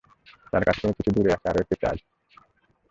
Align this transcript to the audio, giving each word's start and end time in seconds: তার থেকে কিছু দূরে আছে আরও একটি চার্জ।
তার 0.51 0.63
থেকে 0.71 0.95
কিছু 0.97 1.11
দূরে 1.15 1.29
আছে 1.35 1.47
আরও 1.49 1.59
একটি 1.63 1.75
চার্জ। 1.81 1.99